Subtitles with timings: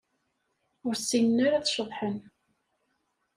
[0.87, 2.17] Ur ssinen ara ad ceḍḥen.